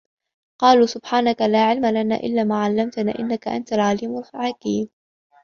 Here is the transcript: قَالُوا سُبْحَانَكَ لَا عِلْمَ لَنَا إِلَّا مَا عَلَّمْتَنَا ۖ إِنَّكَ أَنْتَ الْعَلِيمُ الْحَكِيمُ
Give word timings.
قَالُوا 0.59 0.85
سُبْحَانَكَ 0.85 1.41
لَا 1.41 1.65
عِلْمَ 1.65 1.85
لَنَا 1.85 2.15
إِلَّا 2.15 2.43
مَا 2.43 2.63
عَلَّمْتَنَا 2.63 3.11
ۖ 3.13 3.19
إِنَّكَ 3.19 3.47
أَنْتَ 3.47 3.73
الْعَلِيمُ 3.73 4.17
الْحَكِيمُ 4.17 4.89